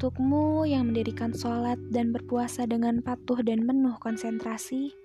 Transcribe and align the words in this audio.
Untukmu 0.00 0.64
yang 0.64 0.88
mendirikan 0.88 1.36
sholat 1.36 1.76
dan 1.92 2.08
berpuasa 2.08 2.64
dengan 2.64 3.04
patuh 3.04 3.44
dan 3.44 3.68
penuh 3.68 4.00
konsentrasi, 4.00 4.96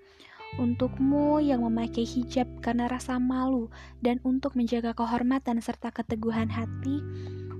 untukmu 0.55 1.43
yang 1.43 1.67
memakai 1.67 2.07
hijab 2.07 2.47
karena 2.63 2.87
rasa 2.87 3.19
malu 3.19 3.67
dan 3.99 4.23
untuk 4.23 4.55
menjaga 4.55 4.95
kehormatan 4.95 5.59
serta 5.59 5.91
keteguhan 5.91 6.47
hati, 6.47 7.03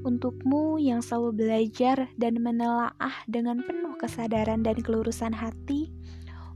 untukmu 0.07 0.79
yang 0.79 1.03
selalu 1.03 1.43
belajar 1.43 2.07
dan 2.15 2.39
menelaah 2.39 3.15
dengan 3.27 3.59
penuh 3.67 3.99
kesadaran 3.99 4.63
dan 4.63 4.79
kelurusan 4.79 5.35
hati, 5.35 5.91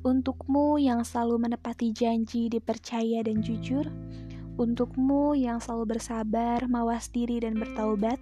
untukmu 0.07 0.79
yang 0.79 1.03
selalu 1.03 1.43
menepati 1.43 1.91
janji, 1.91 2.47
dipercaya 2.47 3.19
dan 3.19 3.43
jujur, 3.43 3.83
untukmu 4.55 5.35
yang 5.35 5.59
selalu 5.59 5.99
bersabar, 5.99 6.63
mawas 6.71 7.11
diri 7.11 7.43
dan 7.43 7.59
bertaubat, 7.59 8.15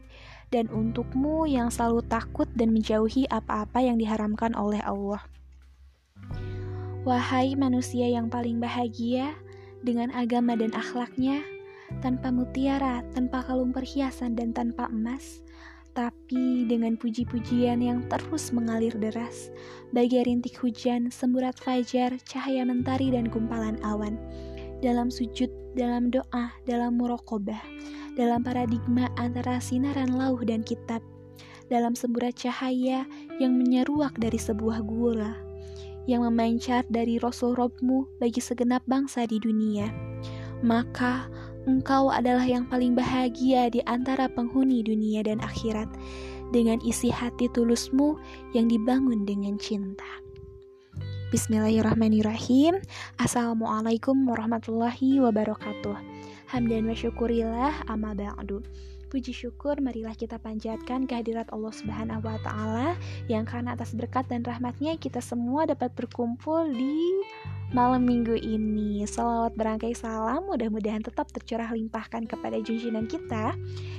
dan 0.53 0.71
untukmu 0.71 1.43
yang 1.43 1.67
selalu 1.67 2.03
takut 2.07 2.47
dan 2.55 2.71
menjauhi 2.71 3.27
apa-apa 3.27 3.83
yang 3.83 3.99
diharamkan 3.99 4.55
oleh 4.55 4.79
Allah. 4.83 5.23
Wahai 7.07 7.55
manusia 7.55 8.07
yang 8.07 8.27
paling 8.27 8.59
bahagia 8.59 9.31
dengan 9.83 10.11
agama 10.11 10.59
dan 10.59 10.75
akhlaknya, 10.75 11.39
tanpa 12.03 12.31
mutiara, 12.31 13.03
tanpa 13.15 13.43
kalung 13.47 13.71
perhiasan, 13.71 14.35
dan 14.35 14.51
tanpa 14.51 14.91
emas, 14.91 15.39
tapi 15.95 16.67
dengan 16.67 16.99
puji-pujian 16.99 17.79
yang 17.79 18.03
terus 18.11 18.51
mengalir 18.51 18.91
deras, 18.99 19.49
bagi 19.95 20.19
rintik 20.19 20.59
hujan, 20.59 21.07
semburat 21.07 21.55
fajar, 21.55 22.19
cahaya 22.27 22.67
mentari, 22.67 23.09
dan 23.09 23.31
gumpalan 23.31 23.79
awan, 23.87 24.19
dalam 24.83 25.07
sujud, 25.07 25.49
dalam 25.77 26.09
doa, 26.09 26.57
dalam 26.65 26.97
murokobah, 26.97 27.61
dalam 28.17 28.41
paradigma 28.41 29.13
antara 29.21 29.61
sinaran 29.61 30.09
lauh 30.17 30.41
dan 30.41 30.65
kitab, 30.65 31.05
dalam 31.69 31.93
semburat 31.93 32.33
cahaya 32.33 33.05
yang 33.37 33.53
menyeruak 33.53 34.17
dari 34.17 34.41
sebuah 34.41 34.81
gula, 34.81 35.37
yang 36.09 36.25
memancar 36.25 36.81
dari 36.89 37.21
Rasul 37.21 37.53
Robmu 37.53 38.09
bagi 38.17 38.41
segenap 38.41 38.81
bangsa 38.89 39.29
di 39.29 39.37
dunia. 39.37 39.85
Maka 40.65 41.29
engkau 41.69 42.09
adalah 42.09 42.49
yang 42.49 42.65
paling 42.65 42.97
bahagia 42.97 43.69
di 43.69 43.85
antara 43.85 44.25
penghuni 44.25 44.81
dunia 44.81 45.21
dan 45.21 45.37
akhirat, 45.45 45.87
dengan 46.49 46.81
isi 46.81 47.13
hati 47.13 47.51
tulusmu 47.53 48.17
yang 48.57 48.65
dibangun 48.71 49.27
dengan 49.27 49.59
cinta. 49.61 50.26
Bismillahirrahmanirrahim 51.27 52.79
Assalamualaikum 53.19 54.15
warahmatullahi 54.31 55.19
wabarakatuh 55.19 55.99
Hamdan 56.55 56.87
wa 56.87 56.95
syukurillah 56.95 57.83
amma 57.91 58.15
ba'du. 58.15 58.63
Puji 59.07 59.31
syukur 59.31 59.79
marilah 59.79 60.11
kita 60.19 60.35
panjatkan 60.35 61.07
kehadirat 61.07 61.47
Allah 61.55 61.71
Subhanahu 61.71 62.27
wa 62.27 62.35
taala 62.43 62.99
yang 63.31 63.47
karena 63.47 63.71
atas 63.71 63.95
berkat 63.95 64.27
dan 64.27 64.43
rahmatnya 64.43 64.99
kita 64.99 65.23
semua 65.23 65.63
dapat 65.63 65.95
berkumpul 65.95 66.67
di 66.75 67.23
malam 67.71 68.03
minggu 68.03 68.35
ini. 68.35 69.03
Salawat 69.07 69.55
berangkai 69.55 69.95
salam 69.95 70.43
mudah-mudahan 70.47 71.03
tetap 71.03 71.31
tercurah 71.31 71.71
limpahkan 71.71 72.27
kepada 72.27 72.59
junjungan 72.59 73.07
kita 73.07 73.55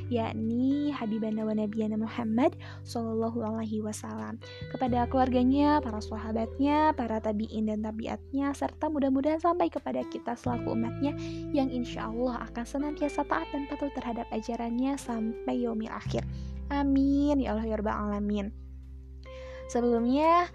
yakni 0.08 0.88
Habibana 0.92 1.44
wa 1.44 1.52
Nabiyana 1.52 2.00
Muhammad 2.00 2.56
Sallallahu 2.84 3.44
Alaihi 3.44 3.84
Wasallam 3.84 4.40
kepada 4.72 5.04
keluarganya, 5.08 5.84
para 5.84 6.00
sahabatnya, 6.00 6.96
para 6.96 7.20
tabiin 7.20 7.68
dan 7.68 7.84
tabiatnya 7.84 8.56
serta 8.56 8.88
mudah-mudahan 8.88 9.40
sampai 9.40 9.68
kepada 9.68 10.00
kita 10.08 10.32
selaku 10.36 10.72
umatnya 10.72 11.12
yang 11.52 11.68
insya 11.68 12.08
Allah 12.08 12.48
akan 12.48 12.64
senantiasa 12.64 13.24
taat 13.28 13.48
dan 13.52 13.68
patuh 13.68 13.92
terhadap 13.92 14.24
ajarannya 14.32 14.96
sampai 14.98 15.64
yaumil 15.64 15.88
akhir. 15.94 16.26
Amin 16.68 17.40
ya 17.40 17.56
Allah 17.56 17.64
ya 17.64 17.80
Rabbal 17.80 17.96
Alamin. 17.96 18.52
Sebelumnya 19.72 20.48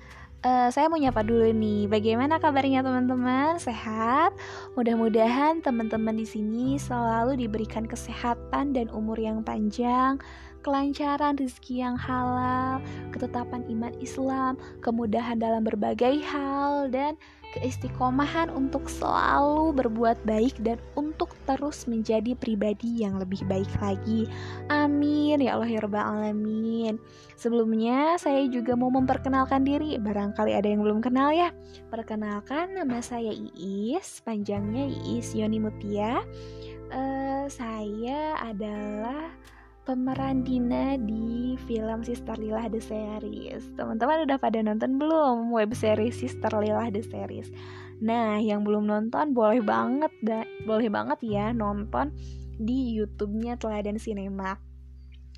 uh, 0.43 0.69
saya 0.69 0.91
mau 0.91 0.99
nyapa 0.99 1.25
dulu 1.25 1.49
nih. 1.49 1.89
Bagaimana 1.89 2.37
kabarnya 2.37 2.85
teman-teman? 2.85 3.57
Sehat? 3.57 4.35
Mudah-mudahan 4.77 5.63
teman-teman 5.63 6.13
di 6.13 6.27
sini 6.27 6.77
selalu 6.77 7.39
diberikan 7.39 7.87
kesehatan 7.87 8.75
dan 8.75 8.91
umur 8.93 9.17
yang 9.17 9.41
panjang, 9.41 10.19
kelancaran 10.61 11.39
rezeki 11.39 11.81
yang 11.81 11.95
halal, 11.97 12.83
ketetapan 13.09 13.65
iman 13.73 13.93
Islam, 14.03 14.59
kemudahan 14.83 15.39
dalam 15.39 15.65
berbagai 15.65 16.21
hal 16.25 16.91
dan 16.93 17.17
keistiqomahan 17.53 18.49
untuk 18.49 18.89
selalu 18.89 19.71
berbuat 19.77 20.17
baik 20.25 20.57
dan 20.65 20.81
untuk 20.97 21.37
terus 21.45 21.85
menjadi 21.85 22.33
pribadi 22.33 23.05
yang 23.05 23.21
lebih 23.21 23.45
baik 23.45 23.69
lagi. 23.77 24.25
Amin 24.73 25.39
ya 25.39 25.55
Allah 25.55 25.69
ya 25.69 25.79
Rabbal 25.85 26.01
Alamin. 26.01 26.97
Sebelumnya 27.37 28.17
saya 28.17 28.47
juga 28.49 28.73
mau 28.73 28.89
memperkenalkan 28.89 29.61
diri, 29.67 29.99
barangkali 30.01 30.51
ada 30.55 30.67
yang 30.67 30.81
belum 30.81 30.99
kenal 31.03 31.29
ya. 31.29 31.53
Perkenalkan 31.93 32.73
nama 32.73 33.03
saya 33.03 33.29
Iis, 33.35 34.23
panjangnya 34.25 34.89
Iis 34.89 35.35
Yoni 35.37 35.61
Mutia. 35.61 36.23
Uh, 36.93 37.49
saya 37.49 38.37
adalah 38.37 39.33
pemeran 39.83 40.47
Dina 40.47 40.95
di 40.95 41.59
film 41.67 42.07
Sister 42.07 42.39
Lila 42.39 42.71
The 42.71 42.79
Series. 42.79 43.67
Teman-teman 43.75 44.23
udah 44.23 44.39
pada 44.39 44.63
nonton 44.63 44.95
belum 44.95 45.51
web 45.51 45.75
series 45.75 46.15
Sister 46.15 46.51
Lila 46.55 46.87
The 46.87 47.03
Series? 47.03 47.51
Nah, 47.99 48.39
yang 48.39 48.63
belum 48.63 48.87
nonton 48.87 49.35
boleh 49.35 49.59
banget 49.59 50.11
da 50.23 50.47
boleh 50.63 50.87
banget 50.87 51.19
ya 51.23 51.51
nonton 51.51 52.15
di 52.55 52.95
YouTube-nya 52.95 53.59
Teladan 53.59 53.99
Cinema. 53.99 54.55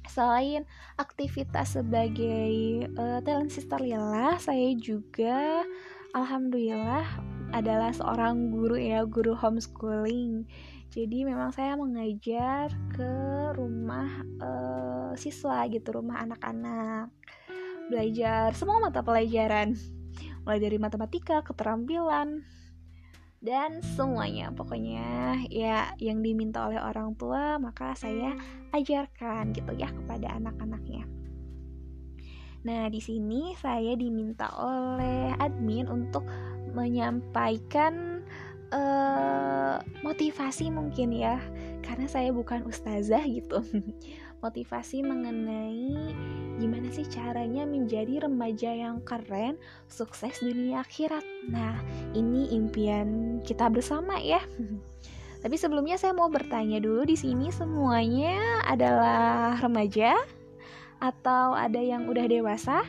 Selain 0.06 0.69
aktivitas 1.01 1.81
sebagai 1.81 2.85
uh, 3.01 3.19
talent 3.25 3.50
sister 3.50 3.81
Lila, 3.81 4.38
saya 4.38 4.77
juga 4.77 5.66
alhamdulillah 6.13 7.06
adalah 7.50 7.89
seorang 7.89 8.53
guru 8.53 8.77
ya, 8.77 9.01
guru 9.09 9.33
homeschooling 9.33 10.45
jadi 10.94 11.28
memang 11.28 11.51
saya 11.51 11.75
mengajar 11.75 12.72
ke 12.94 13.12
rumah 13.57 14.23
uh, 14.40 15.12
siswa 15.18 15.66
gitu 15.68 15.91
rumah 15.91 16.23
anak-anak. 16.23 17.12
Belajar 17.91 18.56
semua 18.56 18.79
mata 18.79 19.01
pelajaran. 19.01 19.75
Mulai 20.45 20.59
dari 20.62 20.78
matematika 20.78 21.41
keterampilan 21.41 22.45
dan 23.44 23.84
semuanya. 23.97 24.53
Pokoknya 24.56 25.41
ya 25.51 25.91
yang 26.00 26.24
diminta 26.24 26.63
oleh 26.66 26.79
orang 26.79 27.18
tua 27.19 27.59
maka 27.59 27.91
saya 27.97 28.38
ajarkan 28.72 29.51
gitu 29.51 29.75
ya 29.75 29.91
kepada 29.91 30.31
anak-anaknya. 30.38 31.06
Nah, 32.66 32.90
di 32.90 32.97
sini 32.97 33.53
saya 33.62 33.94
diminta 33.94 34.50
oleh 34.57 35.38
admin 35.38 35.85
untuk 35.85 36.25
menyampaikan 36.74 38.15
uh, 38.74 39.78
motivasi 40.02 40.70
mungkin 40.74 41.14
ya 41.14 41.42
karena 41.86 42.09
saya 42.09 42.34
bukan 42.34 42.66
ustazah 42.66 43.22
gitu. 43.26 43.62
Motivasi 44.44 45.02
mengenai 45.02 46.14
gimana 46.62 46.88
sih 46.94 47.06
caranya 47.09 47.66
menjadi 47.66 48.30
remaja 48.30 48.72
yang 48.72 49.02
keren 49.02 49.58
sukses 49.90 50.38
dunia 50.42 50.86
akhirat. 50.86 51.25
Nah 51.50 51.81
ini 52.14 52.54
impian 52.54 53.42
kita 53.42 53.70
bersama 53.70 54.22
ya. 54.22 54.42
Tapi 55.46 55.62
sebelumnya 55.62 55.98
saya 56.02 56.14
mau 56.14 56.25
bertanya 56.25 56.81
dulu 56.81 57.06
di 57.06 57.14
sini 57.14 57.54
semuanya 57.54 58.66
adalah 58.66 59.58
remaja? 59.62 60.18
Atau 60.98 61.54
ada 61.54 61.78
yang 61.78 62.09
udah 62.09 62.25
dewasa? 62.25 62.81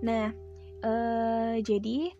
Nah 0.00 0.32
uh, 0.84 1.56
jadi 1.60 2.12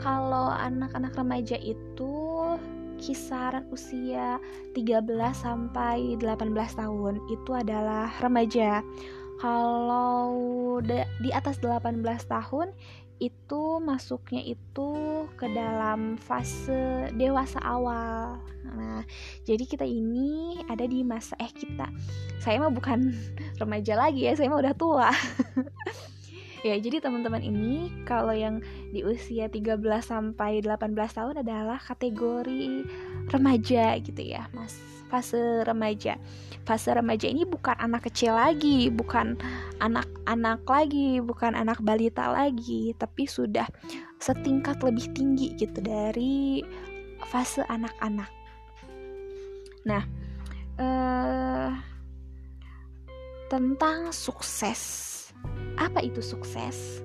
kalau 0.00 0.48
anak-anak 0.48 1.12
remaja 1.12 1.60
itu 1.60 2.56
kisaran 3.00 3.64
usia 3.72 4.36
13 4.76 5.04
sampai 5.32 6.16
18 6.20 6.52
tahun 6.76 7.20
itu 7.32 7.50
adalah 7.52 8.12
remaja. 8.20 8.84
Kalau 9.40 10.28
di 11.20 11.30
atas 11.32 11.60
18 11.64 12.04
tahun 12.28 12.76
itu 13.20 13.80
masuknya 13.84 14.40
itu 14.40 14.92
ke 15.36 15.48
dalam 15.52 16.16
fase 16.16 17.12
dewasa 17.16 17.60
awal. 17.60 18.40
Nah, 18.64 19.04
jadi 19.44 19.64
kita 19.64 19.84
ini 19.84 20.60
ada 20.68 20.88
di 20.88 21.04
masa 21.04 21.36
eh 21.36 21.52
kita. 21.52 21.88
Saya 22.40 22.60
mah 22.64 22.72
bukan 22.72 23.12
remaja 23.60 23.96
lagi 23.96 24.28
ya, 24.28 24.36
saya 24.36 24.48
mah 24.48 24.60
udah 24.64 24.76
tua. 24.76 25.12
Ya, 26.60 26.76
jadi 26.76 27.00
teman-teman 27.00 27.40
ini 27.40 27.88
kalau 28.04 28.36
yang 28.36 28.60
di 28.92 29.00
usia 29.00 29.48
13 29.48 29.80
sampai 30.04 30.60
18 30.60 30.92
tahun 30.92 31.40
adalah 31.40 31.80
kategori 31.80 32.84
remaja 33.32 33.96
gitu 33.96 34.20
ya, 34.20 34.44
Mas. 34.52 34.76
Fase 35.08 35.64
remaja. 35.64 36.20
Fase 36.68 36.92
remaja 36.92 37.32
ini 37.32 37.48
bukan 37.48 37.72
anak 37.80 38.12
kecil 38.12 38.36
lagi, 38.36 38.92
bukan 38.92 39.40
anak-anak 39.80 40.60
lagi, 40.68 41.24
bukan 41.24 41.56
anak 41.56 41.80
balita 41.80 42.28
lagi, 42.28 42.92
tapi 43.00 43.24
sudah 43.24 43.64
setingkat 44.20 44.84
lebih 44.84 45.08
tinggi 45.16 45.56
gitu 45.56 45.80
dari 45.80 46.60
fase 47.24 47.64
anak-anak. 47.72 48.28
Nah, 49.88 50.04
eh 50.76 51.72
tentang 53.48 54.14
sukses. 54.14 55.19
Apa 55.80 56.04
itu 56.04 56.20
sukses? 56.20 57.00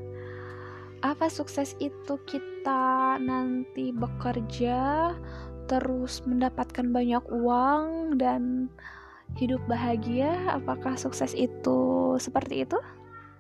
Apa 1.00 1.32
sukses 1.32 1.80
itu 1.80 2.20
kita 2.28 3.16
nanti 3.24 3.96
bekerja 3.96 5.16
terus 5.72 6.20
mendapatkan 6.28 6.92
banyak 6.92 7.24
uang 7.32 8.20
dan 8.20 8.68
hidup 9.40 9.64
bahagia? 9.72 10.36
Apakah 10.52 11.00
sukses 11.00 11.32
itu 11.32 12.14
seperti 12.20 12.68
itu? 12.68 12.80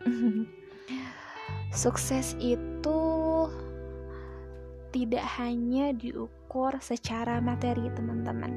sukses 1.84 2.32
itu 2.40 3.04
tidak 4.96 5.28
hanya 5.36 5.92
diukur 5.92 6.72
secara 6.80 7.44
materi, 7.44 7.92
teman-teman. 7.92 8.56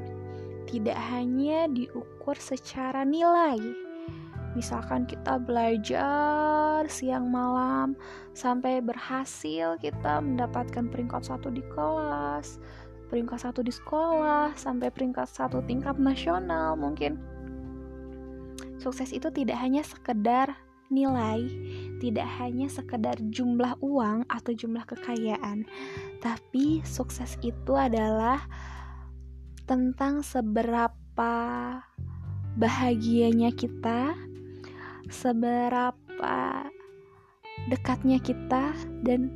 Tidak 0.63 0.95
hanya 1.11 1.67
diukur 1.67 2.39
secara 2.39 3.03
nilai. 3.03 3.88
Misalkan 4.57 5.05
kita 5.05 5.37
belajar 5.37 6.85
siang 6.89 7.29
malam 7.29 7.93
sampai 8.33 8.81
berhasil 8.81 9.77
kita 9.77 10.21
mendapatkan 10.23 10.89
peringkat 10.89 11.21
satu 11.25 11.53
di 11.53 11.61
kelas, 11.73 12.57
peringkat 13.13 13.45
satu 13.45 13.61
di 13.61 13.73
sekolah, 13.73 14.57
sampai 14.57 14.89
peringkat 14.89 15.29
satu 15.29 15.61
tingkat 15.65 15.97
nasional 16.01 16.73
mungkin. 16.73 17.21
Sukses 18.79 19.11
itu 19.11 19.27
tidak 19.29 19.59
hanya 19.59 19.83
sekedar 19.83 20.55
nilai 20.89 21.45
tidak 21.99 22.25
hanya 22.39 22.71
sekedar 22.71 23.19
jumlah 23.29 23.75
uang 23.83 24.25
atau 24.31 24.55
jumlah 24.55 24.87
kekayaan, 24.87 25.67
tapi 26.23 26.79
sukses 26.87 27.35
itu 27.43 27.75
adalah 27.75 28.47
tentang 29.67 30.23
seberapa 30.23 31.35
bahagianya 32.57 33.53
kita, 33.53 34.15
seberapa 35.09 36.65
dekatnya 37.67 38.17
kita, 38.23 38.71
dan 39.03 39.29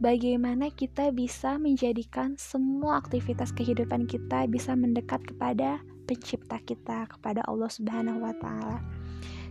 bagaimana 0.00 0.72
kita 0.72 1.12
bisa 1.12 1.58
menjadikan 1.60 2.38
semua 2.40 3.02
aktivitas 3.02 3.52
kehidupan 3.52 4.08
kita 4.08 4.48
bisa 4.48 4.72
mendekat 4.72 5.20
kepada 5.26 5.82
pencipta 6.08 6.56
kita, 6.64 7.04
kepada 7.10 7.44
Allah 7.44 7.68
Subhanahu 7.68 8.24
wa 8.24 8.32
Ta'ala 8.38 8.80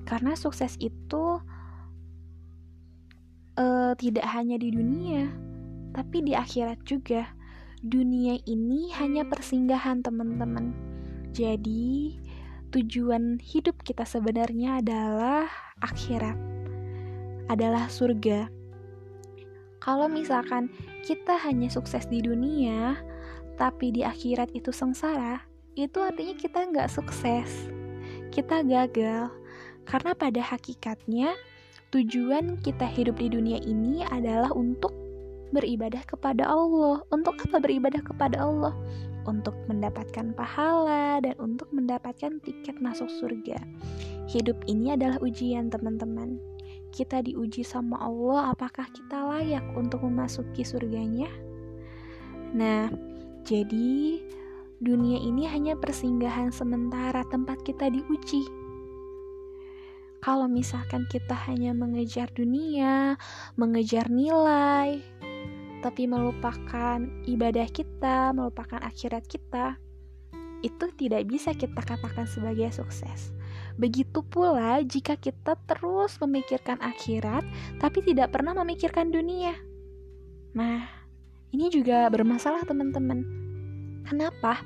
karena 0.08 0.40
sukses 0.40 0.80
itu 0.80 1.44
uh, 3.60 3.92
tidak 4.00 4.24
hanya 4.32 4.56
di 4.56 4.72
dunia, 4.72 5.28
tapi 5.92 6.24
di 6.24 6.32
akhirat 6.32 6.80
juga. 6.88 7.28
Dunia 7.78 8.42
ini 8.50 8.90
hanya 8.98 9.22
persinggahan, 9.28 10.02
teman-teman. 10.02 10.74
Jadi, 11.30 12.18
tujuan 12.72 13.40
hidup 13.40 13.80
kita 13.88 14.04
sebenarnya 14.04 14.84
adalah 14.84 15.48
akhirat, 15.80 16.36
adalah 17.48 17.88
surga. 17.88 18.52
Kalau 19.80 20.12
misalkan 20.12 20.68
kita 21.08 21.40
hanya 21.48 21.72
sukses 21.72 22.04
di 22.12 22.20
dunia, 22.20 23.00
tapi 23.56 23.96
di 23.96 24.04
akhirat 24.04 24.52
itu 24.52 24.76
sengsara, 24.76 25.48
itu 25.80 26.04
artinya 26.04 26.36
kita 26.36 26.68
nggak 26.68 26.92
sukses, 26.92 27.72
kita 28.36 28.68
gagal 28.68 29.32
karena 29.88 30.12
pada 30.12 30.44
hakikatnya, 30.44 31.32
tujuan 31.96 32.60
kita 32.60 32.84
hidup 32.84 33.16
di 33.16 33.32
dunia 33.32 33.64
ini 33.64 34.04
adalah 34.04 34.52
untuk 34.52 34.92
beribadah 35.52 36.04
kepada 36.08 36.48
Allah. 36.48 37.04
Untuk 37.14 37.40
apa 37.48 37.58
beribadah 37.62 38.02
kepada 38.04 38.42
Allah? 38.42 38.74
Untuk 39.28 39.56
mendapatkan 39.68 40.32
pahala 40.36 41.20
dan 41.20 41.36
untuk 41.40 41.68
mendapatkan 41.76 42.40
tiket 42.44 42.80
masuk 42.80 43.12
surga. 43.20 43.60
Hidup 44.32 44.60
ini 44.68 44.96
adalah 44.96 45.20
ujian, 45.20 45.68
teman-teman. 45.68 46.40
Kita 46.96 47.20
diuji 47.20 47.68
sama 47.68 48.00
Allah, 48.00 48.56
apakah 48.56 48.88
kita 48.96 49.28
layak 49.28 49.64
untuk 49.76 50.04
memasuki 50.08 50.64
surganya? 50.64 51.28
Nah, 52.56 52.88
jadi 53.44 54.24
dunia 54.80 55.20
ini 55.20 55.44
hanya 55.52 55.76
persinggahan 55.76 56.56
sementara 56.56 57.28
tempat 57.28 57.60
kita 57.68 57.92
diuji 57.92 58.48
kalau 60.28 60.50
misalkan 60.50 61.06
kita 61.08 61.38
hanya 61.48 61.72
mengejar 61.72 62.28
dunia, 62.34 63.16
mengejar 63.54 64.10
nilai, 64.10 65.00
tapi 65.86 66.10
melupakan 66.10 67.02
ibadah 67.30 67.68
kita, 67.70 68.34
melupakan 68.34 68.82
akhirat 68.82 69.26
kita, 69.30 69.78
itu 70.66 70.86
tidak 70.98 71.30
bisa 71.30 71.54
kita 71.54 71.78
katakan 71.86 72.26
sebagai 72.26 72.70
sukses. 72.74 73.34
Begitu 73.78 74.26
pula 74.26 74.82
jika 74.82 75.14
kita 75.14 75.54
terus 75.70 76.18
memikirkan 76.18 76.82
akhirat, 76.82 77.46
tapi 77.78 78.02
tidak 78.02 78.34
pernah 78.34 78.58
memikirkan 78.58 79.14
dunia. 79.14 79.54
Nah, 80.58 80.90
ini 81.54 81.70
juga 81.70 82.10
bermasalah, 82.10 82.66
teman-teman. 82.66 83.22
Kenapa? 84.08 84.64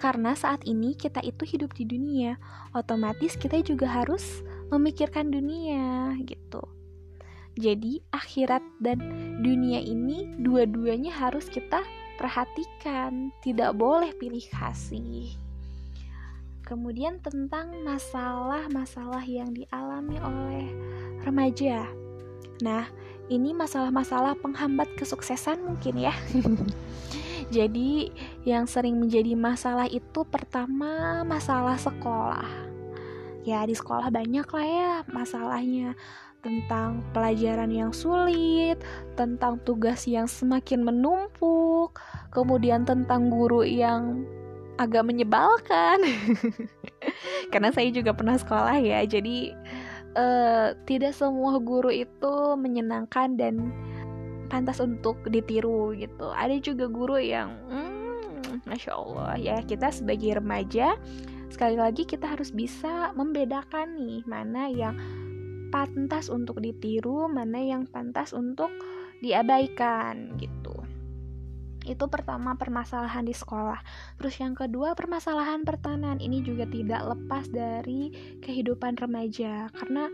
Karena 0.00 0.32
saat 0.38 0.64
ini 0.64 0.94
kita 0.94 1.20
itu 1.20 1.44
hidup 1.44 1.74
di 1.76 1.84
dunia, 1.84 2.38
otomatis 2.72 3.34
kita 3.36 3.60
juga 3.60 3.90
harus 3.90 4.40
memikirkan 4.72 5.28
dunia 5.28 6.14
gitu. 6.24 6.62
Jadi 7.54 8.02
akhirat 8.10 8.62
dan 8.82 8.98
dunia 9.38 9.78
ini 9.78 10.26
dua-duanya 10.42 11.14
harus 11.14 11.46
kita 11.46 11.86
perhatikan, 12.18 13.30
tidak 13.46 13.78
boleh 13.78 14.10
pilih 14.18 14.42
kasih. 14.50 15.30
Kemudian 16.66 17.20
tentang 17.22 17.70
masalah-masalah 17.86 19.22
yang 19.22 19.54
dialami 19.54 20.16
oleh 20.18 20.66
remaja. 21.22 21.86
Nah, 22.64 22.88
ini 23.30 23.52
masalah-masalah 23.52 24.34
penghambat 24.40 24.90
kesuksesan 24.98 25.62
mungkin 25.62 26.10
ya. 26.10 26.14
Jadi, 27.54 28.10
yang 28.42 28.64
sering 28.64 28.98
menjadi 28.98 29.36
masalah 29.36 29.86
itu 29.86 30.24
pertama 30.26 31.22
masalah 31.22 31.76
sekolah 31.76 32.64
ya 33.44 33.60
di 33.68 33.76
sekolah 33.76 34.08
banyak 34.08 34.48
lah 34.48 34.66
ya 34.66 34.92
masalahnya 35.12 35.92
tentang 36.44 37.00
pelajaran 37.16 37.72
yang 37.72 37.90
sulit, 37.90 38.76
tentang 39.16 39.56
tugas 39.64 40.04
yang 40.04 40.28
semakin 40.28 40.84
menumpuk, 40.84 41.96
kemudian 42.30 42.84
tentang 42.84 43.32
guru 43.32 43.64
yang 43.64 44.28
agak 44.76 45.08
menyebalkan. 45.08 46.04
Karena 47.52 47.72
saya 47.72 47.88
juga 47.88 48.12
pernah 48.12 48.36
sekolah 48.36 48.76
ya, 48.76 49.00
jadi 49.08 49.56
uh, 50.14 50.76
tidak 50.84 51.16
semua 51.16 51.56
guru 51.58 51.88
itu 51.88 52.54
menyenangkan 52.60 53.40
dan 53.40 53.72
pantas 54.52 54.84
untuk 54.84 55.16
ditiru 55.32 55.96
gitu. 55.96 56.28
Ada 56.36 56.60
juga 56.60 56.92
guru 56.92 57.16
yang, 57.16 57.56
hmm, 57.72 58.68
masya 58.68 58.92
Allah 58.94 59.34
ya 59.38 59.56
kita 59.64 59.90
sebagai 59.90 60.38
remaja 60.38 60.94
sekali 61.52 61.78
lagi 61.78 62.02
kita 62.02 62.34
harus 62.34 62.50
bisa 62.50 63.14
membedakan 63.14 63.94
nih 64.02 64.22
mana 64.26 64.66
yang 64.66 64.98
pantas 65.74 66.30
untuk 66.30 66.62
ditiru, 66.62 67.26
mana 67.26 67.58
yang 67.58 67.90
pantas 67.90 68.30
untuk 68.30 68.70
diabaikan 69.18 70.38
gitu. 70.38 70.70
Itu 71.82 72.06
pertama 72.06 72.54
permasalahan 72.54 73.26
di 73.26 73.34
sekolah. 73.34 73.82
Terus 74.22 74.38
yang 74.38 74.54
kedua 74.54 74.94
permasalahan 74.94 75.66
pertanian 75.66 76.22
ini 76.22 76.46
juga 76.46 76.70
tidak 76.70 77.02
lepas 77.10 77.50
dari 77.50 78.14
kehidupan 78.38 79.02
remaja 79.02 79.66
karena 79.74 80.06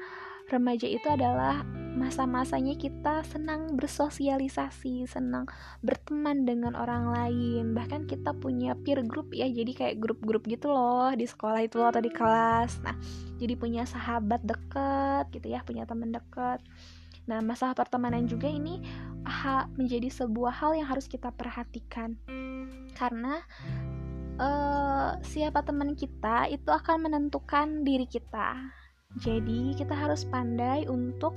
remaja 0.50 0.90
itu 0.90 1.07
adalah 1.07 1.62
masa-masanya 1.90 2.78
kita 2.78 3.26
senang 3.26 3.75
bersosialisasi, 3.75 5.11
senang 5.11 5.50
berteman 5.83 6.47
dengan 6.47 6.78
orang 6.78 7.11
lain. 7.11 7.75
Bahkan 7.75 8.07
kita 8.07 8.35
punya 8.38 8.78
peer 8.78 9.02
group 9.02 9.35
ya, 9.35 9.50
jadi 9.50 9.73
kayak 9.75 9.97
grup-grup 9.99 10.47
gitu 10.47 10.71
loh 10.71 11.11
di 11.14 11.26
sekolah 11.26 11.61
itu 11.66 11.83
atau 11.83 11.99
di 12.02 12.12
kelas. 12.12 12.83
Nah, 12.87 12.95
jadi 13.42 13.54
punya 13.59 13.83
sahabat 13.87 14.42
deket 14.47 15.30
gitu 15.35 15.50
ya, 15.50 15.66
punya 15.66 15.85
teman 15.85 16.14
deket. 16.14 16.62
Nah, 17.26 17.42
masalah 17.42 17.75
pertemanan 17.75 18.26
juga 18.26 18.47
ini 18.47 18.83
aha, 19.26 19.71
menjadi 19.75 20.09
sebuah 20.11 20.54
hal 20.57 20.78
yang 20.78 20.88
harus 20.88 21.11
kita 21.11 21.35
perhatikan. 21.35 22.16
Karena 22.95 23.42
uh, 24.38 25.19
siapa 25.26 25.62
teman 25.66 25.99
kita 25.99 26.49
itu 26.49 26.71
akan 26.71 27.11
menentukan 27.11 27.83
diri 27.83 28.07
kita 28.09 28.79
jadi 29.18 29.74
kita 29.74 29.90
harus 29.90 30.22
pandai 30.22 30.86
untuk 30.86 31.34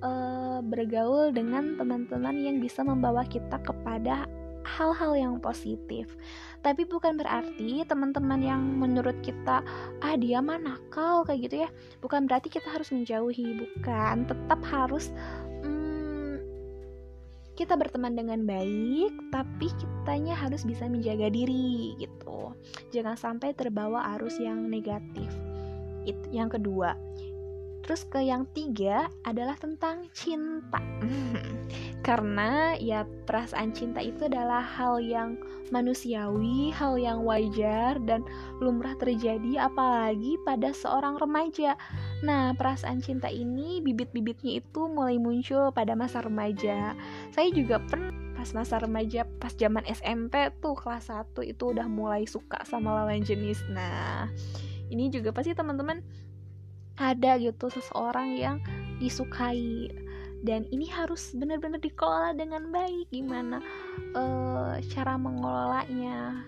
uh, 0.00 0.64
bergaul 0.64 1.28
dengan 1.28 1.76
teman-teman 1.76 2.40
yang 2.40 2.56
bisa 2.56 2.80
membawa 2.80 3.28
kita 3.28 3.60
kepada 3.60 4.24
hal-hal 4.64 5.12
yang 5.12 5.34
positif. 5.42 6.16
Tapi 6.64 6.86
bukan 6.88 7.18
berarti 7.18 7.84
teman-teman 7.84 8.40
yang 8.40 8.62
menurut 8.62 9.18
kita 9.20 9.60
ah 10.00 10.14
dia 10.16 10.40
mah 10.40 10.56
nakal 10.56 11.26
kayak 11.28 11.50
gitu 11.50 11.56
ya. 11.66 11.70
Bukan 12.00 12.24
berarti 12.24 12.48
kita 12.48 12.72
harus 12.72 12.88
menjauhi, 12.94 13.60
bukan. 13.60 14.24
Tetap 14.24 14.60
harus 14.64 15.12
hmm, 15.66 16.40
kita 17.58 17.76
berteman 17.76 18.16
dengan 18.16 18.48
baik, 18.48 19.12
tapi 19.34 19.68
kitanya 19.76 20.32
harus 20.32 20.64
bisa 20.64 20.88
menjaga 20.88 21.28
diri 21.28 21.98
gitu. 22.00 22.54
Jangan 22.94 23.18
sampai 23.18 23.52
terbawa 23.52 24.16
arus 24.16 24.38
yang 24.40 24.70
negatif. 24.70 25.51
It, 26.04 26.18
yang 26.34 26.50
kedua, 26.50 26.98
Terus 27.82 28.06
ke 28.06 28.22
yang 28.22 28.46
tiga 28.54 29.10
adalah 29.26 29.58
tentang 29.58 30.06
cinta. 30.14 30.78
Karena 32.06 32.78
ya 32.78 33.02
perasaan 33.26 33.74
cinta 33.74 33.98
itu 33.98 34.26
adalah 34.26 34.62
hal 34.62 35.02
yang 35.02 35.38
manusiawi, 35.74 36.70
hal 36.74 36.98
yang 36.98 37.26
wajar 37.26 37.98
dan 38.06 38.22
lumrah 38.62 38.94
terjadi 38.98 39.66
apalagi 39.66 40.38
pada 40.46 40.70
seorang 40.70 41.18
remaja. 41.18 41.74
Nah, 42.22 42.54
perasaan 42.54 43.02
cinta 43.02 43.26
ini 43.26 43.82
bibit-bibitnya 43.82 44.62
itu 44.62 44.86
mulai 44.86 45.18
muncul 45.18 45.74
pada 45.74 45.98
masa 45.98 46.22
remaja. 46.22 46.94
Saya 47.34 47.50
juga 47.50 47.82
pernah 47.82 48.14
pas 48.32 48.50
masa 48.54 48.82
remaja 48.82 49.22
pas 49.38 49.54
zaman 49.54 49.86
SMP 49.86 50.50
tuh 50.58 50.74
kelas 50.74 51.14
1 51.14 51.30
itu 51.46 51.62
udah 51.70 51.86
mulai 51.86 52.26
suka 52.26 52.62
sama 52.66 52.94
lawan 52.94 53.22
jenis. 53.22 53.62
Nah, 53.70 54.30
ini 54.92 55.08
juga 55.08 55.32
pasti 55.32 55.56
teman-teman 55.56 56.04
ada 57.00 57.40
gitu 57.40 57.72
seseorang 57.72 58.36
yang 58.36 58.56
disukai. 59.00 59.88
Dan 60.42 60.66
ini 60.74 60.90
harus 60.90 61.30
benar-benar 61.38 61.78
dikelola 61.78 62.34
dengan 62.34 62.74
baik. 62.74 63.08
Gimana 63.14 63.62
uh, 64.18 64.74
cara 64.90 65.14
mengelolanya 65.14 66.42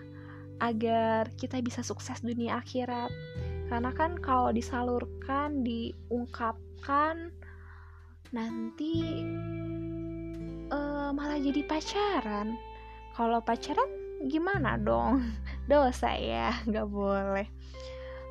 agar 0.59 1.31
kita 1.39 1.63
bisa 1.63 1.81
sukses 1.81 2.19
dunia 2.21 2.59
akhirat. 2.59 3.09
Karena 3.71 3.89
kan 3.95 4.19
kalau 4.19 4.51
disalurkan 4.51 5.63
diungkapkan 5.65 7.31
nanti 8.35 9.23
uh, 10.69 11.09
malah 11.15 11.39
jadi 11.39 11.63
pacaran. 11.63 12.59
Kalau 13.15 13.39
pacaran 13.39 13.89
gimana 14.27 14.75
dong? 14.75 15.23
Dosa 15.71 16.13
ya 16.19 16.51
nggak 16.67 16.87
boleh 16.91 17.47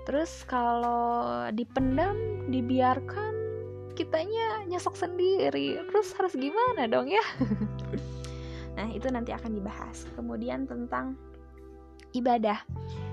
terus 0.04 0.44
kalau 0.44 1.48
dipendam 1.52 2.44
dibiarkan 2.48 3.32
kitanya 3.94 4.66
nyesok 4.68 4.98
sendiri. 4.98 5.80
Terus 5.88 6.12
harus 6.18 6.34
gimana 6.36 6.86
dong 6.90 7.08
ya? 7.08 7.24
Nah 8.74 8.90
itu 8.90 9.06
nanti 9.06 9.30
akan 9.30 9.54
dibahas. 9.54 10.02
Kemudian 10.18 10.66
tentang 10.66 11.14
ibadah. 12.10 12.58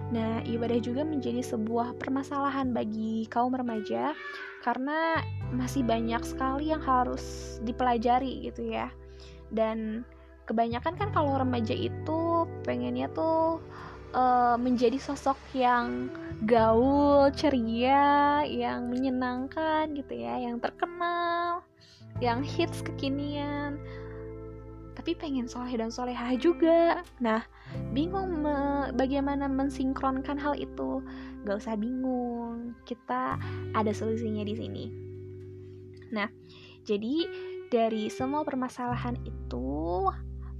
Nah 0.09 0.41
ibadah 0.43 0.81
juga 0.81 1.05
menjadi 1.05 1.45
sebuah 1.45 2.01
permasalahan 2.01 2.73
bagi 2.73 3.29
kaum 3.29 3.53
remaja 3.53 4.17
karena 4.65 5.21
masih 5.53 5.85
banyak 5.85 6.21
sekali 6.25 6.73
yang 6.73 6.81
harus 6.81 7.57
dipelajari 7.61 8.49
gitu 8.49 8.73
ya. 8.73 8.89
Dan 9.53 10.01
kebanyakan 10.49 10.97
kan 10.97 11.09
kalau 11.13 11.37
remaja 11.39 11.77
itu 11.77 12.49
pengennya 12.65 13.07
tuh 13.13 13.61
uh, 14.17 14.57
menjadi 14.57 14.97
sosok 14.99 15.37
yang 15.55 16.11
gaul, 16.45 17.29
ceria, 17.37 18.41
yang 18.45 18.89
menyenangkan 18.89 19.93
gitu 19.93 20.13
ya, 20.17 20.41
yang 20.41 20.57
terkenal, 20.57 21.61
yang 22.17 22.41
hits 22.41 22.81
kekinian. 22.81 23.77
Tapi 24.97 25.17
pengen 25.17 25.49
soleh 25.49 25.73
dan 25.77 25.89
solehah 25.89 26.33
juga. 26.37 27.01
Nah, 27.21 27.41
bingung 27.93 28.45
me 28.45 28.89
bagaimana 28.93 29.49
mensinkronkan 29.49 30.37
hal 30.37 30.53
itu. 30.57 31.01
Gak 31.45 31.57
usah 31.61 31.73
bingung, 31.77 32.77
kita 32.85 33.37
ada 33.73 33.91
solusinya 33.93 34.45
di 34.45 34.53
sini. 34.53 34.85
Nah, 36.13 36.29
jadi 36.85 37.25
dari 37.71 38.11
semua 38.11 38.45
permasalahan 38.45 39.17
itu, 39.25 40.05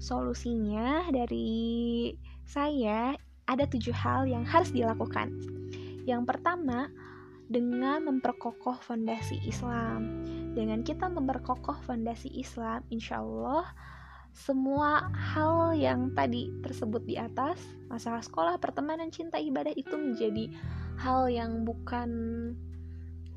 solusinya 0.01 1.05
dari 1.13 2.09
saya 2.47 3.13
ada 3.45 3.67
tujuh 3.67 3.93
hal 3.93 4.25
yang 4.25 4.47
harus 4.47 4.71
dilakukan. 4.71 5.33
Yang 6.07 6.23
pertama, 6.27 6.89
dengan 7.51 8.07
memperkokoh 8.07 8.79
fondasi 8.79 9.41
Islam. 9.43 10.23
Dengan 10.51 10.83
kita 10.83 11.11
memperkokoh 11.11 11.79
fondasi 11.83 12.31
Islam, 12.35 12.83
insya 12.91 13.19
Allah 13.23 13.67
semua 14.31 15.11
hal 15.11 15.75
yang 15.75 16.15
tadi 16.15 16.47
tersebut 16.63 17.03
di 17.03 17.19
atas, 17.19 17.59
masalah 17.91 18.23
sekolah, 18.23 18.55
pertemanan, 18.63 19.11
cinta, 19.11 19.35
ibadah 19.35 19.75
itu 19.75 19.91
menjadi 19.99 20.47
hal 21.03 21.27
yang 21.27 21.67
bukan 21.67 22.09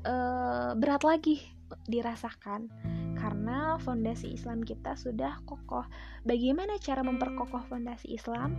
uh, 0.07 0.71
berat 0.79 1.03
lagi 1.03 1.43
dirasakan 1.91 2.71
karena 3.19 3.75
fondasi 3.83 4.31
Islam 4.31 4.63
kita 4.63 4.95
sudah 4.95 5.43
kokoh. 5.43 5.83
Bagaimana 6.23 6.79
cara 6.79 7.03
memperkokoh 7.03 7.67
fondasi 7.67 8.15
Islam? 8.15 8.55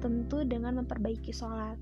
tentu 0.00 0.44
dengan 0.44 0.78
memperbaiki 0.78 1.32
sholat. 1.32 1.76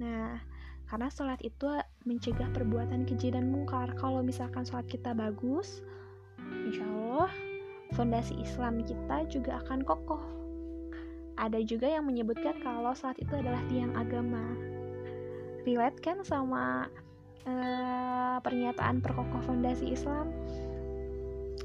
Nah, 0.00 0.40
karena 0.86 1.10
sholat 1.10 1.42
itu 1.42 1.66
mencegah 2.06 2.46
perbuatan 2.54 3.02
keji 3.06 3.34
dan 3.34 3.50
mungkar. 3.50 3.90
Kalau 3.98 4.22
misalkan 4.22 4.62
sholat 4.62 4.86
kita 4.86 5.10
bagus, 5.12 5.82
insya 6.66 6.86
Allah 6.86 7.32
fondasi 7.94 8.38
Islam 8.38 8.82
kita 8.86 9.26
juga 9.26 9.58
akan 9.66 9.82
kokoh. 9.82 10.22
Ada 11.36 11.60
juga 11.66 11.90
yang 11.90 12.06
menyebutkan 12.06 12.62
kalau 12.62 12.94
sholat 12.94 13.18
itu 13.18 13.34
adalah 13.34 13.60
tiang 13.66 13.92
agama. 13.98 14.42
Relate 15.66 15.98
kan 15.98 16.22
sama 16.22 16.86
uh, 17.44 18.38
pernyataan 18.40 19.02
perkokoh 19.02 19.42
fondasi 19.42 19.90
Islam? 19.90 20.30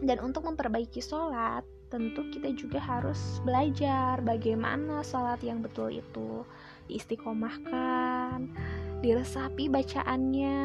Dan 0.01 0.17
untuk 0.25 0.49
memperbaiki 0.49 0.97
sholat, 0.97 1.61
tentu 1.93 2.25
kita 2.33 2.49
juga 2.57 2.81
harus 2.81 3.37
belajar 3.45 4.17
bagaimana 4.25 5.05
sholat 5.05 5.37
yang 5.45 5.61
betul 5.61 5.93
itu 5.93 6.41
diistiqomahkan 6.89 8.49
diresapi 9.01 9.67
bacaannya 9.67 10.61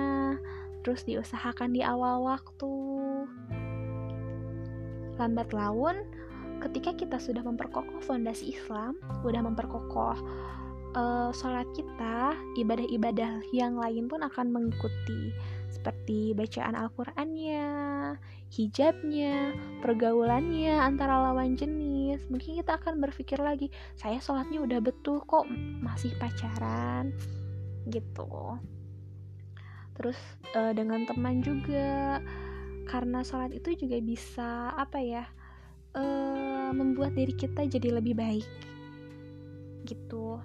terus 0.85 1.03
diusahakan 1.09 1.73
di 1.75 1.83
awal 1.83 2.23
waktu 2.23 2.73
lambat 5.17 5.51
laun 5.57 6.05
ketika 6.61 6.93
kita 6.93 7.17
sudah 7.17 7.43
memperkokoh 7.43 8.01
fondasi 8.05 8.53
Islam 8.53 9.01
sudah 9.25 9.41
memperkokoh 9.41 10.17
uh, 10.97 11.31
sholat 11.33 11.69
kita 11.73 12.37
ibadah-ibadah 12.61 13.41
yang 13.57 13.81
lain 13.81 14.09
pun 14.09 14.25
akan 14.25 14.53
mengikuti 14.53 15.33
seperti 15.67 16.35
bacaan 16.35 16.75
Al-Qur'annya, 16.75 17.69
hijabnya, 18.51 19.55
pergaulannya 19.85 20.83
antara 20.83 21.31
lawan 21.31 21.55
jenis. 21.55 22.27
Mungkin 22.27 22.59
kita 22.59 22.81
akan 22.81 22.99
berpikir 22.99 23.39
lagi, 23.39 23.71
saya 23.95 24.19
sholatnya 24.19 24.67
udah 24.67 24.81
betul 24.83 25.23
kok 25.29 25.47
masih 25.85 26.11
pacaran 26.19 27.15
gitu. 27.89 28.61
Terus 29.97 30.19
uh, 30.53 30.77
dengan 30.77 31.09
teman 31.09 31.41
juga 31.41 32.21
karena 32.87 33.27
sholat 33.27 33.51
itu 33.51 33.75
juga 33.75 33.99
bisa 33.99 34.71
apa 34.79 35.03
ya 35.03 35.25
uh, 35.99 36.71
membuat 36.71 37.19
diri 37.19 37.35
kita 37.35 37.67
jadi 37.67 37.99
lebih 37.99 38.15
baik 38.15 38.47
gitu. 39.89 40.39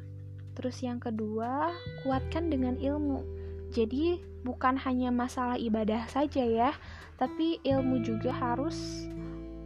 Terus 0.56 0.84
yang 0.84 1.00
kedua, 1.00 1.74
kuatkan 2.04 2.52
dengan 2.52 2.78
ilmu 2.78 3.42
jadi 3.72 4.20
bukan 4.44 4.76
hanya 4.84 5.16
masalah 5.16 5.56
ibadah 5.56 6.04
saja 6.12 6.44
ya, 6.44 6.72
tapi 7.16 7.64
ilmu 7.64 8.04
juga 8.04 8.36
harus 8.36 9.08